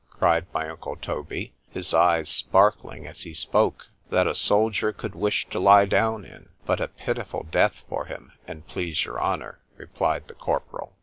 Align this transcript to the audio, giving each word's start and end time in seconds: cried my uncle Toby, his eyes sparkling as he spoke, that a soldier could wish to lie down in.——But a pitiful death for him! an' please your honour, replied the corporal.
cried 0.09 0.47
my 0.51 0.67
uncle 0.67 0.95
Toby, 0.95 1.53
his 1.69 1.93
eyes 1.93 2.27
sparkling 2.27 3.05
as 3.05 3.21
he 3.21 3.35
spoke, 3.35 3.89
that 4.09 4.25
a 4.25 4.33
soldier 4.33 4.91
could 4.91 5.13
wish 5.13 5.47
to 5.49 5.59
lie 5.59 5.85
down 5.85 6.25
in.——But 6.25 6.81
a 6.81 6.87
pitiful 6.87 7.43
death 7.43 7.83
for 7.87 8.05
him! 8.05 8.31
an' 8.47 8.63
please 8.63 9.05
your 9.05 9.21
honour, 9.21 9.59
replied 9.77 10.27
the 10.27 10.33
corporal. 10.33 10.93